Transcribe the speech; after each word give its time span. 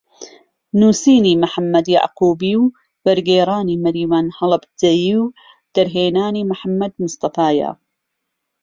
نووسینی 0.79 1.33
محەممەد 1.43 1.85
یەعقوبی 1.95 2.53
و 2.59 2.63
وەرگێڕانی 3.05 3.81
مەریوان 3.83 4.27
هەڵەبجەیی 4.37 5.15
و 5.21 5.23
دەرهێنانی 5.75 6.47
محەممەد 6.51 6.93
مستەفایە 7.03 7.71